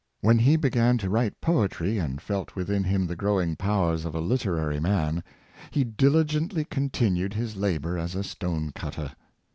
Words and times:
When 0.21 0.39
he 0.39 0.55
began 0.55 0.97
to 0.97 1.11
write 1.11 1.39
poet^^, 1.41 2.03
and 2.03 2.19
felt 2.19 2.55
within 2.55 2.83
him 2.85 3.05
the 3.05 3.15
growing 3.15 3.55
powers 3.55 4.03
of 4.03 4.15
a 4.15 4.19
literary 4.19 4.79
man, 4.79 5.23
he 5.69 5.85
dili 5.85 6.25
gently 6.25 6.65
continued 6.65 7.35
his 7.35 7.55
labor 7.55 7.99
as 7.99 8.15
a 8.15 8.23
stone 8.23 8.71
cutter. 8.73 9.11